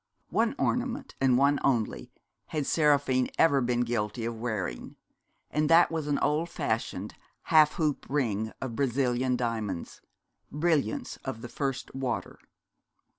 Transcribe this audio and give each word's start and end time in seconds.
One 0.31 0.55
ornament, 0.57 1.13
and 1.21 1.37
one 1.37 1.59
only, 1.63 2.11
had 2.47 2.65
Seraphine 2.65 3.29
ever 3.37 3.61
been 3.61 3.81
guilty 3.81 4.25
of 4.25 4.35
wearing, 4.39 4.95
and 5.51 5.69
that 5.69 5.91
was 5.91 6.07
an 6.07 6.17
old 6.17 6.49
fashioned 6.49 7.13
half 7.53 7.73
hoop 7.73 8.07
ring 8.09 8.51
of 8.61 8.75
Brazilian 8.75 9.35
diamonds, 9.35 10.01
brilliants 10.51 11.17
of 11.17 11.43
the 11.43 11.49
first 11.49 11.93
water. 11.93 12.39